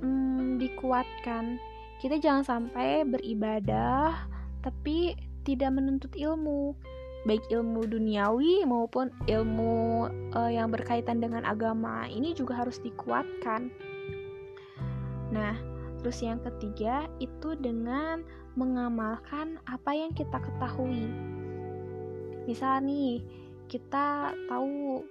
hmm, 0.02 0.62
dikuatkan. 0.62 1.58
Kita 1.98 2.22
jangan 2.22 2.46
sampai 2.46 3.02
beribadah 3.02 4.30
tapi 4.62 5.18
tidak 5.42 5.74
menuntut 5.74 6.14
ilmu, 6.14 6.78
baik 7.26 7.44
ilmu 7.50 7.90
duniawi 7.90 8.64
maupun 8.64 9.10
ilmu 9.26 10.08
uh, 10.34 10.52
yang 10.52 10.70
berkaitan 10.70 11.18
dengan 11.20 11.42
agama. 11.44 12.06
Ini 12.06 12.38
juga 12.38 12.62
harus 12.62 12.78
dikuatkan. 12.82 13.74
Nah, 15.34 15.58
terus 16.00 16.22
yang 16.22 16.38
ketiga 16.46 17.10
itu 17.18 17.58
dengan 17.58 18.22
mengamalkan 18.54 19.58
apa 19.66 19.92
yang 19.92 20.14
kita 20.14 20.38
ketahui. 20.38 21.10
Misal 22.46 22.86
nih, 22.86 23.26
kita 23.66 24.38
tahu 24.46 25.02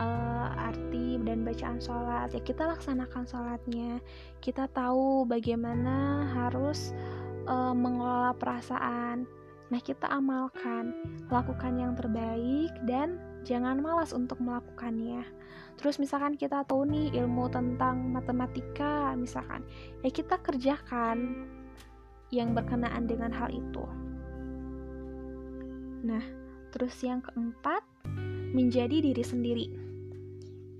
uh, 0.00 0.48
arti 0.72 1.20
dan 1.22 1.44
bacaan 1.44 1.78
sholat 1.78 2.32
ya 2.32 2.40
kita 2.40 2.64
laksanakan 2.64 3.24
sholatnya 3.28 4.00
kita 4.40 4.64
tahu 4.72 5.28
bagaimana 5.28 6.24
harus 6.32 6.96
uh, 7.44 7.76
mengelola 7.76 8.32
perasaan 8.36 9.28
nah 9.74 9.82
kita 9.82 10.06
amalkan 10.06 10.94
lakukan 11.34 11.74
yang 11.74 11.98
terbaik 11.98 12.70
dan 12.86 13.18
jangan 13.42 13.82
malas 13.82 14.14
untuk 14.14 14.38
melakukannya 14.38 15.26
terus 15.74 15.98
misalkan 15.98 16.38
kita 16.38 16.62
tahu 16.62 16.86
nih 16.86 17.10
ilmu 17.18 17.50
tentang 17.50 18.06
matematika 18.14 19.18
misalkan 19.18 19.66
ya 20.06 20.14
kita 20.14 20.38
kerjakan 20.38 21.50
yang 22.30 22.54
berkenaan 22.54 23.10
dengan 23.10 23.34
hal 23.34 23.50
itu 23.50 23.82
nah 26.06 26.22
Terus 26.74 26.98
yang 27.06 27.22
keempat, 27.22 27.86
menjadi 28.50 28.98
diri 28.98 29.22
sendiri. 29.22 29.66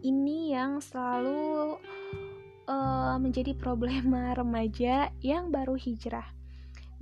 Ini 0.03 0.59
yang 0.59 0.83
selalu 0.83 1.79
uh, 2.67 3.15
menjadi 3.23 3.55
problema 3.63 4.35
remaja 4.35 5.15
yang 5.23 5.55
baru 5.55 5.79
hijrah. 5.79 6.34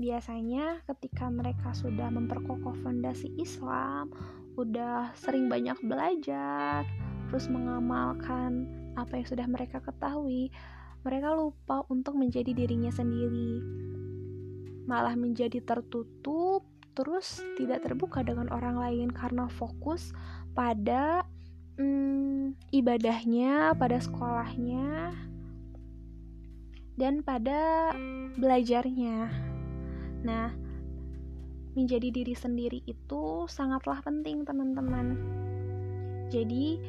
Biasanya 0.02 0.82
ketika 0.90 1.30
mereka 1.30 1.71
sudah 1.78 2.11
memperkokoh 2.11 2.75
fondasi 2.82 3.30
Islam, 3.38 4.11
udah 4.59 5.14
sering 5.14 5.47
banyak 5.47 5.78
belajar, 5.78 6.82
terus 7.30 7.47
mengamalkan 7.47 8.66
apa 8.99 9.23
yang 9.23 9.26
sudah 9.30 9.47
mereka 9.47 9.78
ketahui, 9.78 10.50
mereka 11.06 11.38
lupa 11.38 11.87
untuk 11.87 12.18
menjadi 12.18 12.50
dirinya 12.50 12.90
sendiri. 12.90 13.62
Malah 14.90 15.14
menjadi 15.14 15.62
tertutup, 15.62 16.66
terus 16.99 17.38
tidak 17.54 17.87
terbuka 17.87 18.26
dengan 18.26 18.50
orang 18.50 18.82
lain 18.82 19.06
karena 19.06 19.47
fokus 19.54 20.11
pada 20.50 21.23
hmm, 21.78 22.59
ibadahnya, 22.75 23.78
pada 23.78 24.02
sekolahnya, 24.02 25.14
dan 26.99 27.23
pada 27.23 27.94
belajarnya. 28.35 29.30
Nah, 30.23 30.50
menjadi 31.75 32.09
diri 32.11 32.35
sendiri 32.35 32.81
itu 32.87 33.47
sangatlah 33.49 34.02
penting, 34.02 34.47
teman-teman. 34.47 35.19
Jadi, 36.31 36.81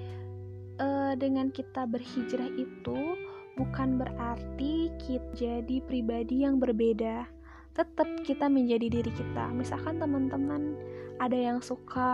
uh, 0.79 1.13
dengan 1.19 1.49
kita 1.51 1.85
berhijrah 1.85 2.51
itu 2.55 3.17
bukan 3.53 4.01
berarti 4.01 4.89
kita 4.97 5.27
jadi 5.33 5.77
pribadi 5.85 6.45
yang 6.45 6.57
berbeda. 6.57 7.29
Tetap 7.73 8.05
kita 8.21 8.49
menjadi 8.49 9.01
diri 9.01 9.11
kita. 9.13 9.49
Misalkan 9.49 9.97
teman-teman 9.97 10.77
ada 11.17 11.37
yang 11.37 11.57
suka 11.61 12.11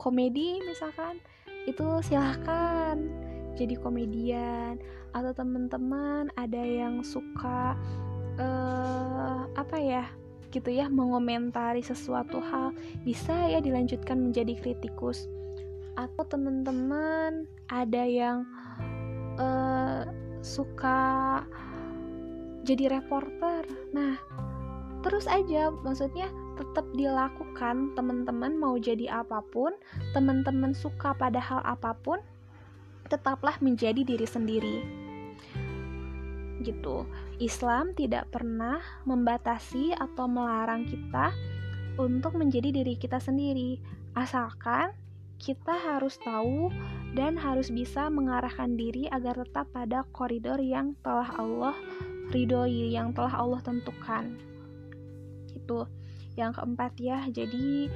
komedi, 0.00 0.60
misalkan 0.64 1.20
itu 1.64 1.84
silahkan 2.04 3.00
jadi 3.54 3.78
komedian 3.78 4.82
atau 5.14 5.30
teman-teman 5.32 6.28
ada 6.34 6.60
yang 6.60 7.00
suka 7.06 7.78
uh, 8.36 9.46
apa 9.54 9.76
ya 9.78 10.04
gitu 10.54 10.70
ya 10.70 10.86
mengomentari 10.86 11.82
sesuatu 11.82 12.38
hal 12.38 12.70
bisa 13.02 13.34
ya 13.50 13.58
dilanjutkan 13.58 14.22
menjadi 14.22 14.54
kritikus. 14.54 15.26
Atau 15.98 16.22
teman-teman 16.30 17.50
ada 17.66 18.02
yang 18.06 18.46
uh, 19.42 20.06
suka 20.38 21.42
jadi 22.62 23.02
reporter. 23.02 23.66
Nah 23.90 24.14
terus 25.02 25.26
aja 25.26 25.74
maksudnya 25.82 26.30
tetap 26.54 26.86
dilakukan 26.94 27.92
teman-teman 27.98 28.54
mau 28.54 28.78
jadi 28.78 29.26
apa 29.26 29.42
pun 29.50 29.74
teman-teman 30.14 30.70
suka 30.70 31.12
pada 31.18 31.42
hal 31.42 31.60
apa 31.66 31.98
pun 31.98 32.22
tetaplah 33.10 33.58
menjadi 33.58 34.06
diri 34.06 34.24
sendiri. 34.24 34.76
Gitu 36.62 37.04
Islam 37.42 37.94
tidak 37.96 38.30
pernah 38.30 38.78
membatasi 39.06 39.94
atau 39.94 40.26
melarang 40.30 40.86
kita 40.86 41.34
untuk 41.98 42.34
menjadi 42.34 42.74
diri 42.74 42.94
kita 42.98 43.22
sendiri 43.22 43.78
asalkan 44.14 44.94
kita 45.38 45.74
harus 45.74 46.16
tahu 46.22 46.70
dan 47.14 47.36
harus 47.36 47.68
bisa 47.70 48.08
mengarahkan 48.08 48.74
diri 48.78 49.10
agar 49.10 49.42
tetap 49.42 49.70
pada 49.74 50.06
koridor 50.14 50.58
yang 50.62 50.96
telah 51.02 51.30
Allah 51.36 51.76
ridhoi, 52.32 52.94
yang 52.94 53.12
telah 53.12 53.34
Allah 53.36 53.60
tentukan. 53.60 54.38
Itu 55.52 55.86
yang 56.34 56.56
keempat 56.56 56.96
ya. 56.98 57.28
Jadi 57.28 57.92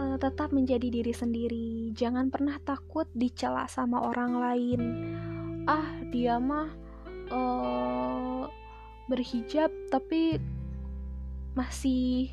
uh, 0.00 0.16
tetap 0.16 0.50
menjadi 0.50 0.88
diri 0.88 1.12
sendiri. 1.12 1.70
Jangan 1.92 2.32
pernah 2.32 2.56
takut 2.62 3.06
dicela 3.12 3.68
sama 3.68 4.00
orang 4.02 4.32
lain. 4.38 4.80
Ah, 5.68 6.00
dia 6.10 6.40
mah 6.42 6.72
uh, 7.30 8.31
berhijab 9.12 9.68
tapi 9.92 10.40
masih 11.52 12.32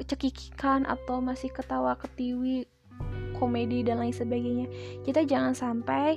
cekikikan 0.00 0.88
atau 0.88 1.20
masih 1.20 1.52
ketawa 1.52 1.94
ketiwi 2.00 2.64
komedi 3.36 3.84
dan 3.84 4.00
lain 4.00 4.16
sebagainya. 4.16 4.66
Kita 5.04 5.20
jangan 5.28 5.52
sampai 5.52 6.16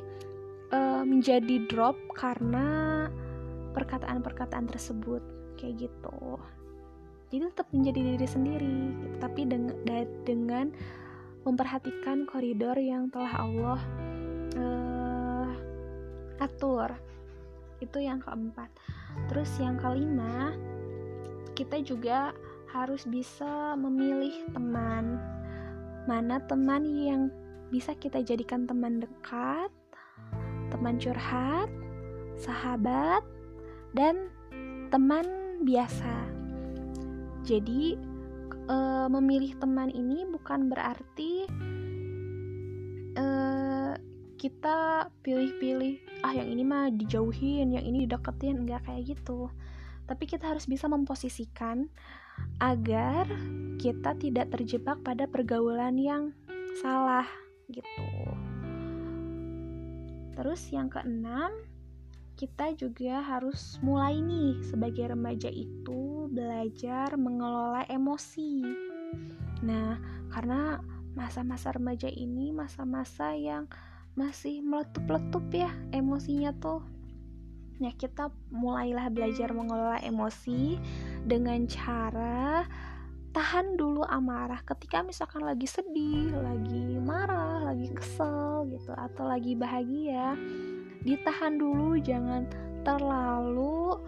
uh, 0.72 1.04
menjadi 1.04 1.68
drop 1.68 2.00
karena 2.16 3.06
perkataan-perkataan 3.76 4.66
tersebut 4.72 5.20
kayak 5.60 5.92
gitu. 5.92 6.40
Jadi 7.28 7.44
tetap 7.52 7.68
menjadi 7.76 8.00
diri 8.16 8.28
sendiri 8.28 8.80
tapi 9.20 9.44
dengan 9.44 9.76
dengan 10.24 10.66
memperhatikan 11.44 12.24
koridor 12.24 12.80
yang 12.80 13.12
telah 13.12 13.34
Allah 13.36 13.80
uh, 14.56 15.48
atur 16.40 16.96
itu 17.80 18.04
yang 18.04 18.22
keempat 18.24 18.70
terus 19.32 19.50
yang 19.62 19.78
kelima 19.78 20.54
kita 21.58 21.82
juga 21.82 22.34
harus 22.70 23.08
bisa 23.08 23.74
memilih 23.80 24.34
teman 24.54 25.18
mana 26.08 26.40
teman 26.48 26.88
yang 26.88 27.28
bisa 27.68 27.92
kita 28.00 28.24
jadikan 28.24 28.64
teman 28.64 29.04
dekat, 29.04 29.72
teman 30.72 30.96
curhat, 30.96 31.68
sahabat, 32.40 33.24
dan 33.92 34.32
teman 34.88 35.28
biasa. 35.68 36.16
Jadi, 37.44 38.00
e, 38.72 38.78
memilih 39.12 39.56
teman 39.60 39.92
ini 39.92 40.24
bukan 40.28 40.72
berarti 40.72 41.48
kita 44.38 45.10
pilih-pilih, 45.26 46.22
ah, 46.22 46.32
yang 46.32 46.48
ini 46.48 46.64
mah 46.64 46.94
dijauhin, 46.94 47.74
yang 47.74 47.84
ini 47.84 48.06
dideketin, 48.06 48.64
enggak 48.64 48.86
kayak 48.86 49.18
gitu. 49.18 49.50
Tapi 50.06 50.24
kita 50.30 50.54
harus 50.54 50.70
bisa 50.70 50.86
memposisikan 50.88 51.90
agar 52.62 53.26
kita 53.82 54.14
tidak 54.16 54.54
terjebak 54.54 55.02
pada 55.02 55.26
pergaulan 55.26 55.98
yang 55.98 56.24
salah 56.80 57.26
gitu. 57.68 58.10
Terus 60.38 60.62
yang 60.70 60.88
keenam, 60.94 61.50
kita 62.38 62.78
juga 62.78 63.26
harus 63.26 63.82
mulai 63.82 64.22
nih 64.22 64.62
sebagai 64.62 65.10
remaja 65.10 65.50
itu 65.50 66.30
belajar 66.30 67.18
mengelola 67.18 67.82
emosi. 67.90 68.62
Nah, 69.66 69.98
karena 70.30 70.78
masa-masa 71.18 71.74
remaja 71.74 72.06
ini 72.06 72.54
masa-masa 72.54 73.34
yang 73.34 73.66
masih 74.18 74.66
meletup-letup 74.66 75.46
ya 75.54 75.70
emosinya 75.94 76.50
tuh. 76.58 76.82
Nah, 77.78 77.94
kita 77.94 78.34
mulailah 78.50 79.14
belajar 79.14 79.54
mengelola 79.54 80.02
emosi 80.02 80.82
dengan 81.22 81.70
cara 81.70 82.66
tahan 83.38 83.78
dulu 83.78 84.02
amarah 84.02 84.66
ketika 84.66 85.06
misalkan 85.06 85.46
lagi 85.46 85.70
sedih, 85.70 86.34
lagi 86.34 86.98
marah, 86.98 87.70
lagi 87.70 87.94
kesel 87.94 88.66
gitu 88.74 88.90
atau 88.98 89.30
lagi 89.30 89.54
bahagia. 89.54 90.34
Ditahan 91.06 91.62
dulu 91.62 92.02
jangan 92.02 92.50
terlalu 92.82 94.02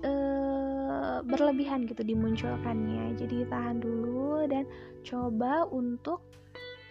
uh, 0.00 1.20
berlebihan 1.28 1.84
gitu 1.84 2.00
dimunculkannya. 2.00 3.12
Jadi 3.20 3.44
tahan 3.52 3.84
dulu 3.84 4.48
dan 4.48 4.64
coba 5.04 5.68
untuk 5.68 6.24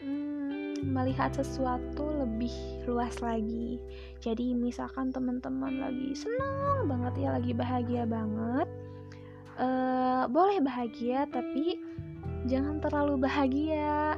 hmm, 0.06 0.57
melihat 0.84 1.34
sesuatu 1.34 2.10
lebih 2.12 2.52
luas 2.90 3.18
lagi. 3.22 3.82
Jadi 4.22 4.54
misalkan 4.58 5.14
teman-teman 5.14 5.82
lagi 5.82 6.14
senang 6.14 6.90
banget 6.90 7.14
ya, 7.24 7.30
lagi 7.34 7.52
bahagia 7.54 8.04
banget, 8.06 8.68
uh, 9.58 10.26
boleh 10.30 10.62
bahagia 10.62 11.26
tapi 11.30 11.78
jangan 12.48 12.80
terlalu 12.80 13.28
bahagia 13.28 14.16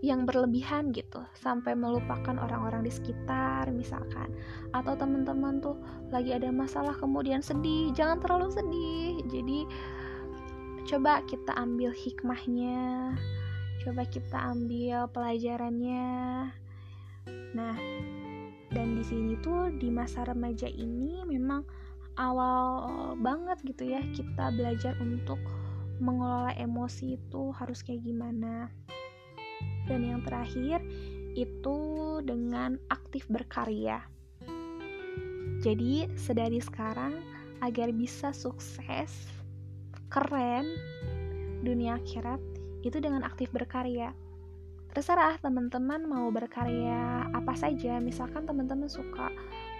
yang 0.00 0.24
berlebihan 0.24 0.90
gitu. 0.96 1.20
Sampai 1.36 1.76
melupakan 1.76 2.32
orang-orang 2.40 2.88
di 2.88 2.92
sekitar 2.92 3.68
misalkan. 3.72 4.32
Atau 4.72 4.96
teman-teman 4.96 5.60
tuh 5.60 5.76
lagi 6.08 6.32
ada 6.32 6.48
masalah 6.48 6.96
kemudian 6.96 7.44
sedih 7.44 7.92
jangan 7.92 8.16
terlalu 8.20 8.48
sedih. 8.48 9.20
Jadi 9.28 9.68
coba 10.88 11.20
kita 11.28 11.52
ambil 11.54 11.92
hikmahnya 11.92 13.14
coba 13.80 14.04
kita 14.04 14.38
ambil 14.52 15.08
pelajarannya. 15.08 16.08
Nah 17.56 17.76
dan 18.70 18.86
di 18.94 19.02
sini 19.02 19.34
tuh 19.42 19.72
di 19.74 19.90
masa 19.90 20.22
remaja 20.22 20.70
ini 20.70 21.26
memang 21.26 21.66
awal 22.20 22.86
banget 23.18 23.58
gitu 23.66 23.90
ya 23.90 24.04
kita 24.14 24.52
belajar 24.54 24.94
untuk 25.02 25.40
mengelola 26.00 26.54
emosi 26.56 27.16
itu 27.16 27.52
harus 27.56 27.80
kayak 27.80 28.04
gimana. 28.04 28.68
Dan 29.88 30.06
yang 30.06 30.20
terakhir 30.22 30.80
itu 31.34 31.78
dengan 32.24 32.76
aktif 32.88 33.26
berkarya. 33.28 34.04
Jadi 35.60 36.08
sedari 36.16 36.56
sekarang 36.56 37.20
agar 37.60 37.92
bisa 37.92 38.32
sukses 38.32 39.12
keren 40.08 40.64
dunia 41.60 42.00
akhirat 42.00 42.40
itu 42.80 42.98
dengan 43.00 43.24
aktif 43.24 43.52
berkarya. 43.52 44.12
Terserah 44.90 45.38
teman-teman 45.38 46.02
mau 46.02 46.26
berkarya 46.34 47.30
apa 47.30 47.54
saja. 47.54 48.02
Misalkan 48.02 48.42
teman-teman 48.42 48.90
suka 48.90 49.30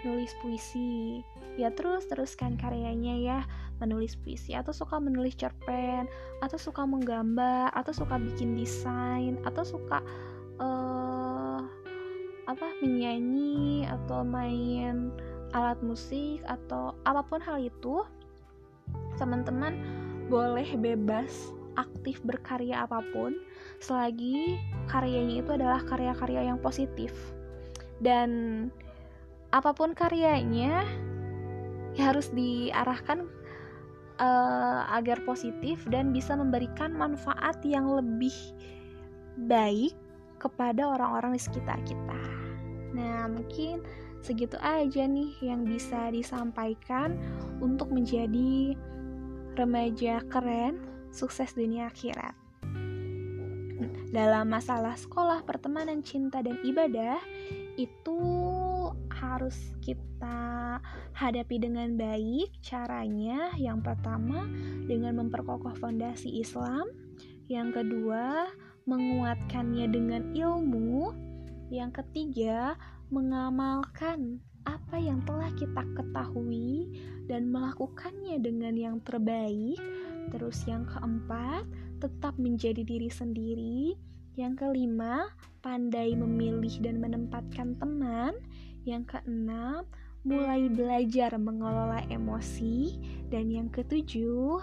nulis 0.07 0.31
puisi. 0.39 1.19
Ya 1.59 1.67
terus 1.75 2.07
teruskan 2.07 2.55
karyanya 2.55 3.15
ya. 3.19 3.39
Menulis 3.83 4.15
puisi. 4.15 4.55
Atau 4.55 4.71
suka 4.71 5.03
menulis 5.03 5.35
cerpen. 5.35 6.07
Atau 6.39 6.55
suka 6.55 6.87
menggambar. 6.87 7.75
Atau 7.75 7.91
suka 7.91 8.15
bikin 8.15 8.55
desain. 8.55 9.35
Atau 9.43 9.67
suka 9.67 9.99
uh, 10.63 11.59
apa 12.47 12.67
menyanyi. 12.79 13.83
Atau 13.91 14.23
main 14.23 15.11
alat 15.51 15.83
musik. 15.83 16.39
Atau 16.47 16.95
apa 17.03 17.19
pun 17.27 17.43
hal 17.43 17.59
itu 17.59 18.07
teman-teman 19.19 19.75
boleh 20.31 20.79
bebas 20.79 21.51
aktif 21.75 22.19
berkarya 22.25 22.83
apa 22.83 23.03
pun 23.13 23.35
selagi 23.79 24.59
karyanya 24.91 25.35
itu 25.43 25.51
adalah 25.55 25.81
karya-karya 25.85 26.51
yang 26.51 26.59
positif 26.59 27.11
dan 28.01 28.29
apa 29.51 29.75
pun 29.75 29.91
karyanya 29.91 30.87
ya 31.95 32.03
harus 32.11 32.31
diarahkan 32.31 33.27
uh, 34.21 34.87
agar 34.95 35.19
positif 35.27 35.83
dan 35.91 36.15
bisa 36.15 36.37
memberikan 36.37 36.95
manfaat 36.95 37.59
yang 37.67 37.89
lebih 37.91 38.33
baik 39.47 39.95
kepada 40.41 40.97
orang-orang 40.97 41.37
di 41.37 41.41
sekitar 41.41 41.77
kita. 41.85 42.21
Nah, 42.97 43.29
mungkin 43.29 43.85
segitu 44.21 44.57
aja 44.61 45.05
nih 45.05 45.31
yang 45.41 45.63
bisa 45.65 46.09
disampaikan 46.09 47.17
untuk 47.61 47.89
menjadi 47.93 48.75
remaja 49.55 50.23
keren, 50.31 50.79
sukses 51.11 51.53
dunia 51.53 51.91
akhirat. 51.91 52.33
Dalam 54.11 54.51
masalah 54.51 54.99
sekolah, 54.99 55.47
pertemanan, 55.47 56.03
cinta, 56.03 56.43
dan 56.43 56.59
ibadah, 56.67 57.15
itu 57.79 58.19
harus 59.07 59.55
kita 59.79 60.79
hadapi 61.15 61.55
dengan 61.63 61.95
baik. 61.95 62.51
Caranya, 62.59 63.55
yang 63.55 63.79
pertama, 63.79 64.43
dengan 64.83 65.23
memperkokoh 65.23 65.79
fondasi 65.79 66.43
Islam, 66.43 66.91
yang 67.47 67.71
kedua, 67.71 68.51
menguatkannya 68.83 69.87
dengan 69.87 70.35
ilmu. 70.35 71.15
Yang 71.71 72.03
ketiga, 72.03 72.75
mengamalkan 73.07 74.43
apa 74.67 74.99
yang 74.99 75.23
telah 75.23 75.49
kita 75.55 75.83
ketahui 75.95 76.91
dan 77.31 77.47
melakukannya 77.47 78.37
dengan 78.43 78.75
yang 78.75 78.97
terbaik. 79.01 79.79
Terus 80.29 80.61
yang 80.69 80.85
keempat, 80.85 81.65
tetap 81.97 82.37
menjadi 82.37 82.85
diri 82.85 83.09
sendiri. 83.09 83.97
Yang 84.37 84.63
kelima, 84.63 85.27
pandai 85.65 86.13
memilih 86.13 86.77
dan 86.85 87.01
menempatkan 87.01 87.75
teman. 87.81 88.37
Yang 88.85 89.17
keenam, 89.17 89.89
mulai 90.21 90.69
belajar 90.69 91.33
mengelola 91.41 92.05
emosi. 92.13 93.01
Dan 93.33 93.49
yang 93.49 93.67
ketujuh, 93.73 94.61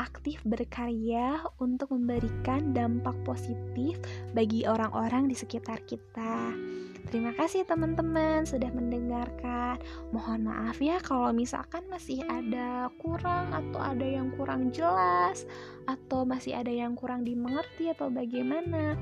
aktif 0.00 0.40
berkarya 0.48 1.44
untuk 1.60 1.92
memberikan 1.92 2.72
dampak 2.72 3.14
positif 3.28 4.00
bagi 4.32 4.64
orang-orang 4.64 5.28
di 5.28 5.36
sekitar 5.36 5.84
kita. 5.84 6.56
Terima 7.08 7.32
kasih 7.32 7.64
teman-teman 7.64 8.44
sudah 8.44 8.68
mendengarkan. 8.76 9.80
Mohon 10.12 10.52
maaf 10.52 10.76
ya 10.82 11.00
kalau 11.00 11.32
misalkan 11.32 11.86
masih 11.88 12.20
ada 12.28 12.92
kurang 13.00 13.48
atau 13.56 13.80
ada 13.80 14.04
yang 14.04 14.28
kurang 14.36 14.68
jelas 14.68 15.48
atau 15.88 16.28
masih 16.28 16.60
ada 16.60 16.70
yang 16.70 16.92
kurang 16.92 17.24
dimengerti 17.24 17.88
atau 17.88 18.12
bagaimana. 18.12 19.00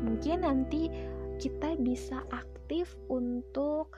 Mungkin 0.00 0.46
nanti 0.46 0.86
kita 1.40 1.74
bisa 1.80 2.22
aktif 2.30 2.94
untuk 3.10 3.96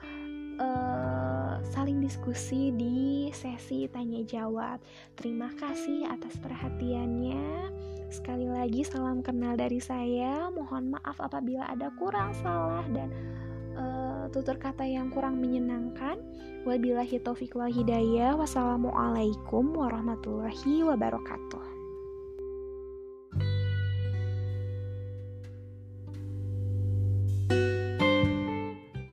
uh, 0.57 1.32
saling 1.69 2.01
diskusi 2.01 2.73
di 2.73 3.29
sesi 3.35 3.85
tanya 3.91 4.23
jawab. 4.25 4.81
Terima 5.13 5.51
kasih 5.53 6.09
atas 6.09 6.39
perhatiannya. 6.39 7.69
Sekali 8.13 8.45
lagi 8.45 8.85
salam 8.85 9.25
kenal 9.25 9.57
dari 9.57 9.81
saya. 9.81 10.49
Mohon 10.53 10.97
maaf 10.97 11.17
apabila 11.17 11.65
ada 11.69 11.89
kurang 11.97 12.33
salah 12.39 12.85
dan 12.93 13.09
uh, 13.77 14.29
tutur 14.29 14.57
kata 14.57 14.85
yang 14.85 15.09
kurang 15.09 15.41
menyenangkan. 15.41 16.21
Wabillahi 16.63 17.19
taufiq 17.19 17.57
wal 17.57 17.73
hidayah. 17.73 18.37
Wassalamualaikum 18.39 19.73
warahmatullahi 19.75 20.85
wabarakatuh. 20.87 21.73